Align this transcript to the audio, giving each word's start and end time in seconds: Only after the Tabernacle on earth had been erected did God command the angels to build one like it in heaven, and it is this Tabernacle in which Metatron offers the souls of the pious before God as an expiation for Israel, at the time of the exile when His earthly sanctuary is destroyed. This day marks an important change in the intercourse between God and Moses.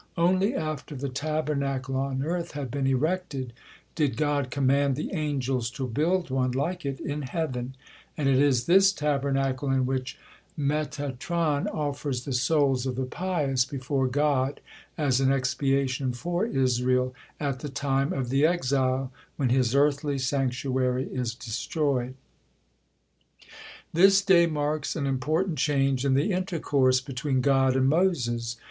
Only 0.17 0.55
after 0.55 0.95
the 0.95 1.09
Tabernacle 1.09 1.95
on 1.95 2.23
earth 2.23 2.53
had 2.53 2.71
been 2.71 2.87
erected 2.87 3.53
did 3.93 4.17
God 4.17 4.49
command 4.49 4.95
the 4.95 5.13
angels 5.13 5.69
to 5.77 5.85
build 5.85 6.31
one 6.31 6.53
like 6.53 6.87
it 6.87 6.99
in 6.99 7.21
heaven, 7.21 7.75
and 8.17 8.27
it 8.27 8.39
is 8.39 8.65
this 8.65 8.91
Tabernacle 8.91 9.69
in 9.69 9.85
which 9.85 10.17
Metatron 10.57 11.67
offers 11.71 12.25
the 12.25 12.33
souls 12.33 12.87
of 12.87 12.95
the 12.95 13.05
pious 13.05 13.63
before 13.63 14.07
God 14.07 14.59
as 14.97 15.19
an 15.21 15.31
expiation 15.31 16.13
for 16.13 16.47
Israel, 16.47 17.13
at 17.39 17.59
the 17.59 17.69
time 17.69 18.11
of 18.11 18.29
the 18.29 18.43
exile 18.43 19.11
when 19.37 19.49
His 19.49 19.75
earthly 19.75 20.17
sanctuary 20.17 21.07
is 21.13 21.35
destroyed. 21.35 22.15
This 23.93 24.23
day 24.23 24.47
marks 24.47 24.95
an 24.95 25.05
important 25.05 25.59
change 25.59 26.03
in 26.03 26.15
the 26.15 26.31
intercourse 26.31 27.01
between 27.01 27.41
God 27.41 27.75
and 27.75 27.87
Moses. 27.87 28.57